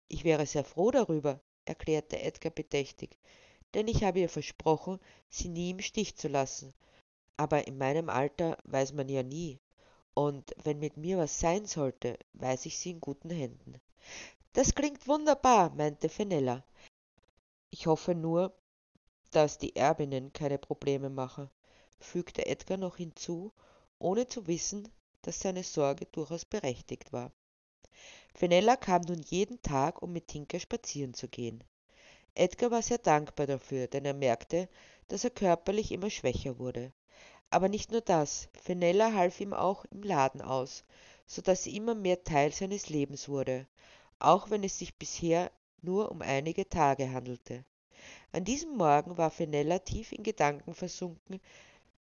Ich 0.08 0.24
wäre 0.24 0.46
sehr 0.46 0.64
froh 0.64 0.90
darüber, 0.90 1.40
erklärte 1.64 2.20
Edgar 2.20 2.52
bedächtig, 2.52 3.18
denn 3.74 3.88
ich 3.88 4.04
habe 4.04 4.20
ihr 4.20 4.28
versprochen, 4.28 5.00
sie 5.28 5.48
nie 5.48 5.70
im 5.70 5.80
Stich 5.80 6.16
zu 6.16 6.28
lassen. 6.28 6.72
Aber 7.36 7.66
in 7.66 7.76
meinem 7.76 8.08
Alter 8.08 8.56
weiß 8.64 8.92
man 8.92 9.08
ja 9.08 9.22
nie. 9.22 9.58
Und 10.14 10.54
wenn 10.62 10.78
mit 10.78 10.96
mir 10.96 11.18
was 11.18 11.40
sein 11.40 11.66
sollte, 11.66 12.18
weiß 12.34 12.66
ich 12.66 12.78
sie 12.78 12.92
in 12.92 13.00
guten 13.00 13.30
Händen. 13.30 13.80
Das 14.52 14.74
klingt 14.74 15.06
wunderbar, 15.06 15.70
meinte 15.74 16.08
Fenella. 16.08 16.64
Ich 17.70 17.86
hoffe 17.86 18.14
nur, 18.14 18.56
dass 19.32 19.58
die 19.58 19.76
Erbinnen 19.76 20.32
keine 20.32 20.56
Probleme 20.56 21.10
machen, 21.10 21.50
fügte 21.98 22.46
Edgar 22.46 22.78
noch 22.78 22.96
hinzu, 22.96 23.52
ohne 23.98 24.26
zu 24.26 24.46
wissen, 24.46 24.88
dass 25.26 25.40
seine 25.40 25.64
Sorge 25.64 26.06
durchaus 26.06 26.44
berechtigt 26.44 27.12
war. 27.12 27.32
Fenella 28.32 28.76
kam 28.76 29.02
nun 29.02 29.22
jeden 29.22 29.60
Tag, 29.60 30.00
um 30.00 30.12
mit 30.12 30.28
Tinker 30.28 30.60
spazieren 30.60 31.14
zu 31.14 31.26
gehen. 31.26 31.64
Edgar 32.34 32.70
war 32.70 32.82
sehr 32.82 32.98
dankbar 32.98 33.46
dafür, 33.46 33.88
denn 33.88 34.04
er 34.04 34.14
merkte, 34.14 34.68
dass 35.08 35.24
er 35.24 35.30
körperlich 35.30 35.90
immer 35.90 36.10
schwächer 36.10 36.58
wurde. 36.60 36.92
Aber 37.50 37.68
nicht 37.68 37.90
nur 37.90 38.02
das, 38.02 38.48
Fenella 38.54 39.14
half 39.14 39.40
ihm 39.40 39.52
auch 39.52 39.84
im 39.86 40.02
Laden 40.02 40.42
aus, 40.42 40.84
so 41.26 41.42
dass 41.42 41.64
sie 41.64 41.76
immer 41.76 41.96
mehr 41.96 42.22
Teil 42.22 42.52
seines 42.52 42.88
Lebens 42.88 43.28
wurde, 43.28 43.66
auch 44.20 44.50
wenn 44.50 44.62
es 44.62 44.78
sich 44.78 44.96
bisher 44.96 45.50
nur 45.82 46.12
um 46.12 46.22
einige 46.22 46.68
Tage 46.68 47.10
handelte. 47.10 47.64
An 48.30 48.44
diesem 48.44 48.76
Morgen 48.76 49.16
war 49.16 49.30
Fenella 49.30 49.80
tief 49.80 50.12
in 50.12 50.22
Gedanken 50.22 50.74
versunken, 50.74 51.40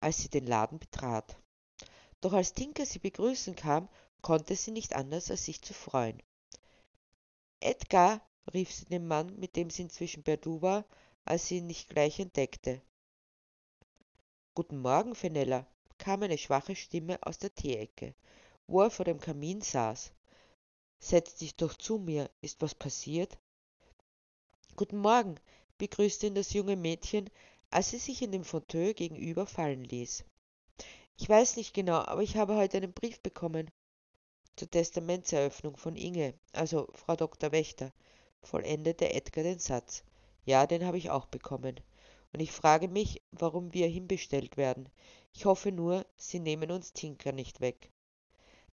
als 0.01 0.19
sie 0.19 0.29
den 0.29 0.45
Laden 0.45 0.77
betrat. 0.77 1.37
Doch 2.21 2.33
als 2.33 2.53
Tinker 2.53 2.85
sie 2.85 2.99
begrüßen 2.99 3.55
kam, 3.55 3.87
konnte 4.21 4.55
sie 4.55 4.71
nicht 4.71 4.95
anders, 4.95 5.29
als 5.29 5.45
sich 5.45 5.61
zu 5.61 5.73
freuen. 5.73 6.21
Edgar, 7.59 8.21
rief 8.53 8.71
sie 8.71 8.85
dem 8.85 9.07
Mann, 9.07 9.37
mit 9.39 9.55
dem 9.55 9.69
sie 9.69 9.83
inzwischen 9.83 10.23
per 10.23 10.37
Du 10.37 10.61
war, 10.61 10.85
als 11.25 11.47
sie 11.47 11.57
ihn 11.57 11.67
nicht 11.67 11.89
gleich 11.89 12.19
entdeckte. 12.19 12.81
Guten 14.55 14.79
Morgen, 14.79 15.13
Fenella, 15.13 15.67
kam 15.97 16.23
eine 16.23 16.37
schwache 16.37 16.75
Stimme 16.75 17.19
aus 17.21 17.37
der 17.37 17.53
Teeecke, 17.53 18.15
wo 18.65 18.81
er 18.81 18.89
vor 18.89 19.05
dem 19.05 19.19
Kamin 19.19 19.61
saß. 19.61 20.11
Setz 20.99 21.35
dich 21.35 21.55
doch 21.55 21.75
zu 21.75 21.99
mir, 21.99 22.29
ist 22.41 22.61
was 22.61 22.73
passiert? 22.73 23.37
Guten 24.75 24.97
Morgen, 24.97 25.39
begrüßte 25.77 26.27
ihn 26.27 26.35
das 26.35 26.53
junge 26.53 26.75
Mädchen, 26.75 27.29
als 27.69 27.91
sie 27.91 27.99
sich 27.99 28.21
in 28.21 28.31
dem 28.31 28.43
Fauteuil 28.43 28.93
gegenüber 28.93 29.45
fallen 29.45 29.83
ließ. 29.83 30.23
Ich 31.19 31.27
weiß 31.27 31.57
nicht 31.57 31.73
genau, 31.73 31.95
aber 31.95 32.21
ich 32.21 32.37
habe 32.37 32.55
heute 32.55 32.77
einen 32.77 32.93
Brief 32.93 33.19
bekommen. 33.21 33.71
Zur 34.55 34.69
Testamentseröffnung 34.69 35.75
von 35.75 35.95
Inge, 35.95 36.35
also 36.53 36.87
Frau 36.93 37.15
Dr. 37.15 37.51
Wächter, 37.51 37.91
vollendete 38.43 39.11
Edgar 39.11 39.43
den 39.43 39.57
Satz. 39.57 40.03
Ja, 40.45 40.67
den 40.67 40.85
habe 40.85 40.99
ich 40.99 41.09
auch 41.09 41.25
bekommen. 41.25 41.79
Und 42.33 42.39
ich 42.39 42.51
frage 42.51 42.87
mich, 42.87 43.23
warum 43.31 43.73
wir 43.73 43.87
hinbestellt 43.87 44.57
werden. 44.57 44.89
Ich 45.33 45.45
hoffe 45.45 45.71
nur, 45.71 46.05
Sie 46.17 46.39
nehmen 46.39 46.69
uns 46.69 46.93
Tinker 46.93 47.31
nicht 47.31 47.61
weg. 47.61 47.91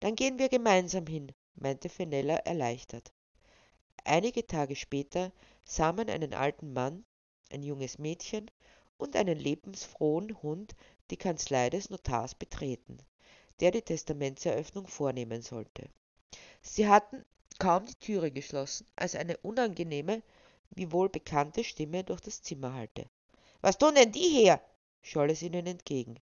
Dann 0.00 0.14
gehen 0.14 0.38
wir 0.38 0.50
gemeinsam 0.50 1.06
hin, 1.06 1.32
meinte 1.54 1.88
Fenella 1.88 2.36
erleichtert. 2.36 3.14
Einige 4.04 4.46
Tage 4.46 4.76
später 4.76 5.32
sah 5.64 5.92
man 5.92 6.10
einen 6.10 6.34
alten 6.34 6.74
Mann, 6.74 7.06
ein 7.50 7.62
junges 7.62 7.98
Mädchen 7.98 8.50
und 8.98 9.16
einen 9.16 9.38
lebensfrohen 9.38 10.42
Hund 10.42 10.74
die 11.10 11.16
Kanzlei 11.16 11.70
des 11.70 11.90
Notars 11.90 12.34
betreten, 12.34 12.98
der 13.60 13.70
die 13.70 13.82
Testamentseröffnung 13.82 14.86
vornehmen 14.86 15.42
sollte. 15.42 15.88
Sie 16.62 16.88
hatten 16.88 17.24
kaum 17.58 17.86
die 17.86 17.94
Türe 17.94 18.30
geschlossen, 18.30 18.86
als 18.96 19.14
eine 19.14 19.36
unangenehme, 19.38 20.22
wiewohl 20.70 21.08
bekannte 21.08 21.64
Stimme 21.64 22.04
durch 22.04 22.20
das 22.20 22.42
Zimmer 22.42 22.74
hallte. 22.74 23.08
Was 23.60 23.78
tun 23.78 23.94
denn 23.94 24.12
die 24.12 24.28
hier? 24.28 24.60
scholl 25.02 25.30
es 25.30 25.42
ihnen 25.42 25.66
entgegen. 25.66 26.18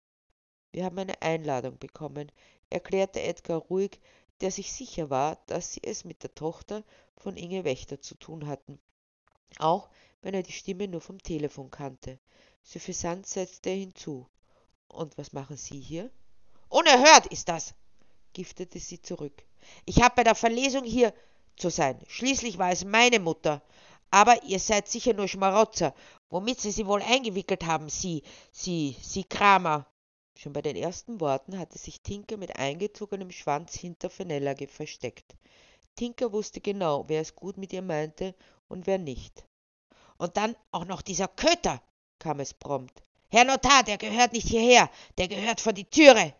Wir 0.72 0.86
haben 0.86 0.98
eine 0.98 1.22
Einladung 1.22 1.78
bekommen, 1.78 2.32
erklärte 2.70 3.22
Edgar 3.22 3.60
ruhig, 3.60 4.00
der 4.42 4.52
sich 4.52 4.72
sicher 4.72 5.10
war, 5.10 5.38
dass 5.48 5.74
sie 5.74 5.82
es 5.84 6.06
mit 6.06 6.24
der 6.24 6.34
Tochter 6.34 6.84
von 7.18 7.36
Inge 7.36 7.64
Wächter 7.64 8.00
zu 8.00 8.16
tun 8.16 8.48
hatten 8.48 8.80
auch 9.58 9.90
wenn 10.22 10.34
er 10.34 10.44
die 10.44 10.52
Stimme 10.52 10.88
nur 10.88 11.02
vom 11.02 11.22
Telefon 11.22 11.72
kannte. 11.72 12.20
Suffisant 12.62 13.26
setzte 13.26 13.70
er 13.70 13.78
hinzu. 13.78 14.28
Und 14.90 15.18
was 15.18 15.34
machen 15.34 15.58
Sie 15.58 15.80
hier? 15.80 16.12
Unerhört 16.70 17.26
ist 17.28 17.50
das, 17.50 17.74
giftete 18.34 18.80
sie 18.80 19.02
zurück. 19.02 19.44
Ich 19.86 20.02
habe 20.02 20.16
bei 20.18 20.24
der 20.24 20.36
Verlesung 20.36 20.84
hier 20.84 21.14
zu 21.58 21.70
sein. 21.70 22.00
Schließlich 22.08 22.58
war 22.58 22.72
es 22.72 22.86
meine 22.86 23.20
Mutter. 23.20 23.62
Aber 24.12 24.44
ihr 24.44 24.60
seid 24.60 24.88
sicher 24.88 25.14
nur 25.14 25.28
Schmarotzer. 25.28 25.94
Womit 26.30 26.62
sie 26.62 26.72
sie 26.72 26.86
wohl 26.86 27.02
eingewickelt 27.02 27.66
haben, 27.66 27.90
Sie, 27.90 28.24
Sie, 28.52 28.96
Sie 29.02 29.24
Kramer. 29.24 29.88
Schon 30.38 30.54
bei 30.54 30.62
den 30.62 30.76
ersten 30.76 31.20
Worten 31.20 31.58
hatte 31.58 31.78
sich 31.78 32.02
Tinker 32.02 32.38
mit 32.38 32.56
eingezogenem 32.56 33.32
Schwanz 33.32 33.76
hinter 33.76 34.10
Fenella 34.10 34.56
versteckt. 34.68 35.36
Tinker 35.96 36.32
wusste 36.32 36.62
genau, 36.62 37.04
wer 37.08 37.22
es 37.22 37.36
gut 37.36 37.58
mit 37.58 37.74
ihr 37.74 37.82
meinte 37.82 38.36
und 38.68 38.88
wer 38.88 39.00
nicht. 39.00 39.44
Und 40.18 40.38
dann 40.38 40.56
auch 40.72 40.86
noch 40.86 41.02
dieser 41.02 41.28
Köter, 41.28 41.82
kam 42.20 42.40
es 42.40 42.54
prompt. 42.54 43.04
Herr 43.32 43.46
Notar, 43.46 43.84
der 43.84 44.00
gehört 44.00 44.34
nicht 44.34 44.48
hierher, 44.48 44.90
der 45.20 45.28
gehört 45.28 45.62
vor 45.62 45.72
die 45.72 45.86
Türe. 45.86 46.34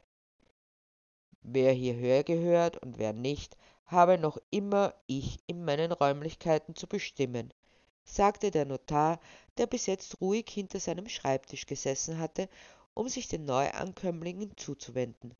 Wer 1.42 1.72
hierher 1.72 2.24
gehört 2.24 2.78
und 2.78 2.98
wer 2.98 3.14
nicht, 3.14 3.56
habe 3.86 4.18
noch 4.18 4.40
immer 4.50 4.96
ich 5.06 5.38
in 5.46 5.64
meinen 5.64 5.92
Räumlichkeiten 5.92 6.76
zu 6.76 6.88
bestimmen, 6.88 7.54
sagte 8.06 8.50
der 8.50 8.66
Notar, 8.66 9.20
der 9.58 9.68
bis 9.68 9.86
jetzt 9.86 10.20
ruhig 10.20 10.48
hinter 10.50 10.80
seinem 10.80 11.08
Schreibtisch 11.10 11.68
gesessen 11.68 12.18
hatte, 12.18 12.50
um 12.96 13.08
sich 13.08 13.28
den 13.28 13.46
Neuankömmlingen 13.46 14.58
zuzuwenden. 14.58 15.36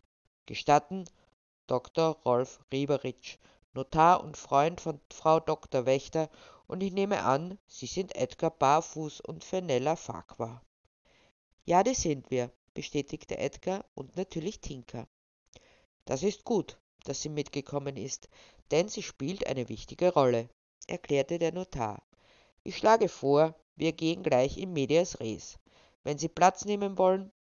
Gestatten, 0.46 1.06
Dr. 1.66 2.16
Rolf 2.26 2.60
Rieberitsch, 2.72 3.40
Notar 3.74 4.24
und 4.24 4.38
Freund 4.38 4.82
von 4.82 5.00
Frau 5.12 5.40
Dr. 5.40 5.88
Wächter, 5.88 6.30
und 6.68 6.82
ich 6.84 6.92
nehme 6.92 7.24
an, 7.24 7.58
Sie 7.66 7.88
sind 7.88 8.16
Edgar 8.16 8.52
Barfuß 8.52 9.22
und 9.22 9.44
Fenella 9.44 9.96
Farquhar. 9.96 10.62
Ja, 11.66 11.84
die 11.84 11.94
sind 11.94 12.32
wir, 12.32 12.52
bestätigte 12.74 13.38
Edgar 13.38 13.86
und 13.96 14.16
natürlich 14.16 14.60
Tinker. 14.60 15.08
Das 16.06 16.24
ist 16.24 16.44
gut, 16.44 16.80
dass 17.04 17.22
sie 17.22 17.30
mitgekommen 17.30 17.98
ist, 17.98 18.30
denn 18.72 18.88
sie 18.88 19.04
spielt 19.04 19.46
eine 19.48 19.70
wichtige 19.70 20.14
Rolle, 20.14 20.50
erklärte 20.88 21.40
der 21.40 21.52
Notar. 21.52 22.02
Ich 22.64 22.78
schlage 22.78 23.10
vor, 23.10 23.56
wir 23.76 23.94
gehen 23.94 24.24
gleich 24.24 24.58
in 24.58 24.74
medias 24.74 25.20
res. 25.20 25.58
Wenn 26.04 26.18
Sie 26.18 26.28
Platz 26.28 26.66
nehmen 26.66 26.98
wollen. 26.98 27.32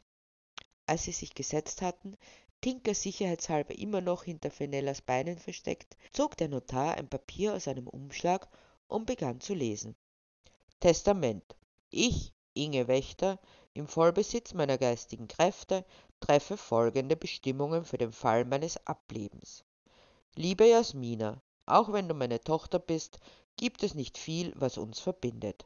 Als 0.85 1.03
sie 1.03 1.11
sich 1.11 1.33
gesetzt 1.33 1.81
hatten, 1.81 2.17
Tinker 2.61 2.93
sicherheitshalber 2.93 3.77
immer 3.77 4.01
noch 4.01 4.23
hinter 4.23 4.51
Fenellas 4.51 5.01
Beinen 5.01 5.37
versteckt, 5.37 5.97
zog 6.11 6.35
der 6.37 6.49
Notar 6.49 6.95
ein 6.95 7.09
Papier 7.09 7.53
aus 7.53 7.67
einem 7.67 7.87
Umschlag 7.87 8.49
und 8.87 9.05
begann 9.05 9.39
zu 9.39 9.53
lesen. 9.53 9.95
Testament. 10.79 11.55
Ich, 11.89 12.33
Inge 12.53 12.87
Wächter, 12.87 13.39
im 13.73 13.87
Vollbesitz 13.87 14.53
meiner 14.53 14.77
geistigen 14.77 15.27
Kräfte, 15.27 15.85
treffe 16.19 16.57
folgende 16.57 17.15
Bestimmungen 17.15 17.85
für 17.85 17.97
den 17.97 18.11
Fall 18.11 18.45
meines 18.45 18.85
Ablebens. 18.87 19.63
Liebe 20.35 20.65
Jasmina, 20.65 21.41
auch 21.65 21.93
wenn 21.93 22.07
du 22.07 22.13
meine 22.13 22.41
Tochter 22.41 22.79
bist, 22.79 23.19
gibt 23.55 23.83
es 23.83 23.93
nicht 23.93 24.17
viel, 24.17 24.53
was 24.55 24.77
uns 24.77 24.99
verbindet. 24.99 25.65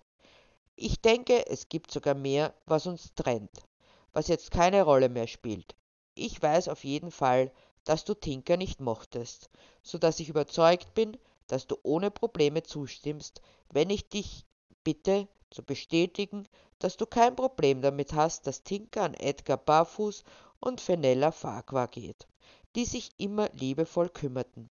Ich 0.76 1.02
denke, 1.02 1.48
es 1.48 1.70
gibt 1.70 1.92
sogar 1.92 2.16
mehr, 2.16 2.54
was 2.66 2.88
uns 2.88 3.14
trennt, 3.16 3.68
was 4.12 4.28
jetzt 4.28 4.52
keine 4.52 4.84
Rolle 4.84 5.10
mehr 5.10 5.28
spielt. 5.28 5.76
Ich 6.16 6.42
weiß 6.42 6.68
auf 6.70 6.84
jeden 6.84 7.12
Fall, 7.12 7.52
dass 7.84 8.06
du 8.06 8.14
Tinker 8.14 8.58
nicht 8.58 8.80
mochtest, 8.80 9.50
so 9.82 9.98
dass 9.98 10.20
ich 10.20 10.30
überzeugt 10.30 10.94
bin, 10.94 11.18
dass 11.48 11.68
du 11.68 11.78
ohne 11.84 12.12
Probleme 12.12 12.64
zustimmst, 12.64 13.42
wenn 13.70 13.90
ich 13.90 14.10
dich 14.10 14.46
bitte 14.84 15.28
zu 15.54 15.64
bestätigen, 15.64 16.48
dass 16.80 16.98
du 16.98 17.06
kein 17.06 17.36
Problem 17.36 17.82
damit 17.82 18.14
hast, 18.14 18.48
dass 18.48 18.64
Tinker 18.64 19.04
an 19.04 19.14
Edgar 19.14 19.58
Barfuß 19.58 20.24
und 20.60 20.82
Fenella 20.82 21.32
Farquhar 21.32 21.88
geht, 21.88 22.28
die 22.76 22.86
sich 22.86 23.12
immer 23.18 23.50
liebevoll 23.52 24.10
kümmerten. 24.10 24.70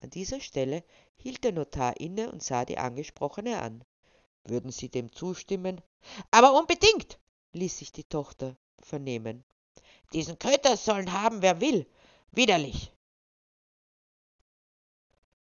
An 0.00 0.10
dieser 0.10 0.40
Stelle 0.40 0.84
hielt 1.16 1.44
der 1.44 1.52
Notar 1.52 1.98
inne 2.00 2.30
und 2.30 2.42
sah 2.42 2.64
die 2.64 2.78
Angesprochene 2.78 3.60
an. 3.60 3.84
Würden 4.44 4.72
Sie 4.72 4.88
dem 4.88 5.12
zustimmen? 5.12 5.80
Aber 6.30 6.58
unbedingt, 6.58 7.18
ließ 7.52 7.78
sich 7.78 7.92
die 7.92 8.04
Tochter 8.04 8.56
vernehmen. 8.80 9.44
Diesen 10.12 10.38
Köter 10.38 10.76
sollen 10.76 11.12
haben, 11.12 11.42
wer 11.42 11.60
will. 11.60 11.86
Widerlich. 12.32 12.92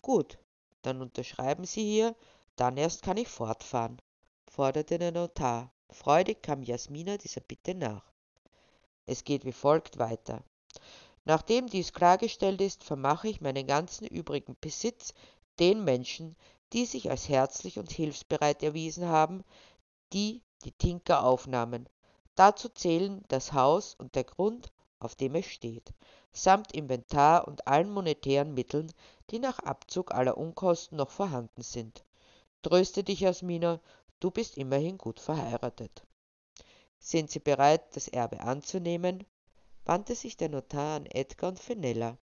Gut, 0.03 0.39
dann 0.83 1.01
unterschreiben 1.01 1.65
Sie 1.65 1.83
hier, 1.83 2.15
dann 2.57 2.77
erst 2.77 3.03
kann 3.03 3.17
ich 3.17 3.29
fortfahren, 3.29 4.03
forderte 4.53 4.99
der 4.99 5.13
Notar. 5.13 5.73
Freudig 5.89 6.43
kam 6.43 6.63
Jasmina 6.63 7.17
dieser 7.17 7.41
Bitte 7.41 7.75
nach. 7.75 8.13
Es 9.07 9.25
geht 9.25 9.47
wie 9.47 9.53
folgt 9.53 9.99
weiter. 9.99 10.45
Nachdem 11.25 11.69
dies 11.69 11.95
klargestellt 11.95 12.61
ist, 12.61 12.85
vermache 12.85 13.29
ich 13.29 13.41
meinen 13.41 13.67
ganzen 13.67 14.07
übrigen 14.07 14.55
Besitz 14.61 15.15
den 15.59 15.85
Menschen, 15.85 16.37
die 16.75 16.85
sich 16.85 17.11
als 17.11 17.31
herzlich 17.31 17.79
und 17.79 17.91
hilfsbereit 17.91 18.63
erwiesen 18.63 19.07
haben, 19.07 19.43
die 20.13 20.43
die 20.65 20.73
Tinker 20.73 21.25
aufnahmen. 21.25 21.89
Dazu 22.35 22.69
zählen 22.69 23.25
das 23.29 23.55
Haus 23.55 23.95
und 23.95 24.15
der 24.17 24.25
Grund, 24.25 24.71
auf 24.99 25.15
dem 25.15 25.35
es 25.35 25.47
steht, 25.47 25.95
samt 26.31 26.73
Inventar 26.73 27.49
und 27.49 27.67
allen 27.67 27.91
monetären 27.91 28.53
Mitteln, 28.53 28.93
die 29.31 29.39
nach 29.39 29.61
Abzug 29.61 30.13
aller 30.13 30.37
Unkosten 30.37 30.99
noch 30.99 31.11
vorhanden 31.11 31.63
sind. 31.63 32.05
Tröste 32.61 33.03
dich, 33.03 33.21
Jasmina, 33.21 33.81
du 34.23 34.31
bist 34.31 34.57
immerhin 34.57 34.99
gut 34.99 35.19
verheiratet. 35.19 36.07
Sind 37.01 37.29
Sie 37.29 37.41
bereit, 37.41 37.97
das 37.97 38.07
Erbe 38.07 38.41
anzunehmen? 38.41 39.27
wandte 39.85 40.15
sich 40.15 40.37
der 40.37 40.49
Notar 40.49 40.99
an 40.99 41.07
Edgar 41.07 41.51
und 41.51 41.59
Fenella, 41.59 42.17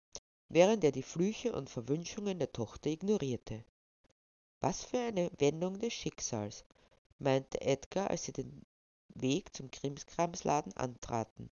während 0.50 0.84
er 0.84 0.92
die 0.92 1.02
Flüche 1.02 1.54
und 1.54 1.70
Verwünschungen 1.70 2.38
der 2.38 2.52
Tochter 2.52 2.90
ignorierte. 2.90 3.64
Was 4.60 4.84
für 4.84 4.98
eine 4.98 5.30
Wendung 5.38 5.78
des 5.78 5.94
Schicksals, 5.94 6.66
meinte 7.18 7.62
Edgar, 7.62 8.10
als 8.10 8.24
sie 8.24 8.32
den 8.32 8.66
Weg 9.14 9.56
zum 9.56 9.70
Krimskramsladen 9.70 10.76
antraten. 10.76 11.48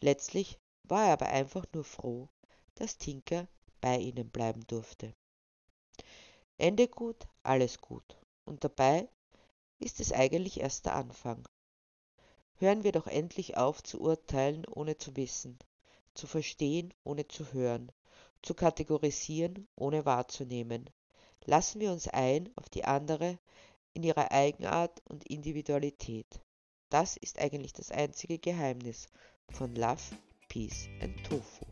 Letztlich 0.00 0.58
war 0.82 1.06
er 1.06 1.14
aber 1.14 1.28
einfach 1.28 1.64
nur 1.72 1.84
froh, 1.84 2.28
dass 2.74 2.98
Tinker 2.98 3.48
bei 3.80 3.96
ihnen 3.96 4.28
bleiben 4.28 4.66
durfte. 4.66 5.14
Ende 6.58 6.86
gut, 6.86 7.26
alles 7.42 7.80
gut. 7.80 8.18
Und 8.44 8.62
dabei 8.62 9.08
ist 9.78 10.00
es 10.00 10.12
eigentlich 10.12 10.60
erst 10.60 10.86
der 10.86 10.94
Anfang. 10.96 11.46
Hören 12.56 12.82
wir 12.84 12.92
doch 12.92 13.06
endlich 13.06 13.56
auf 13.56 13.82
zu 13.82 14.00
urteilen, 14.00 14.66
ohne 14.66 14.98
zu 14.98 15.16
wissen, 15.16 15.58
zu 16.14 16.26
verstehen, 16.26 16.92
ohne 17.04 17.28
zu 17.28 17.52
hören, 17.52 17.92
zu 18.42 18.54
kategorisieren, 18.54 19.68
ohne 19.76 20.04
wahrzunehmen, 20.04 20.90
lassen 21.44 21.80
wir 21.80 21.92
uns 21.92 22.08
ein 22.08 22.50
auf 22.56 22.68
die 22.68 22.84
andere 22.84 23.38
in 23.94 24.02
ihrer 24.02 24.30
Eigenart 24.32 25.00
und 25.08 25.26
Individualität. 25.26 26.40
Das 26.90 27.16
ist 27.16 27.38
eigentlich 27.38 27.72
das 27.72 27.90
einzige 27.90 28.38
Geheimnis 28.38 29.08
von 29.50 29.74
Love, 29.74 30.16
Peace 30.48 30.88
and 31.00 31.24
Tofu. 31.24 31.67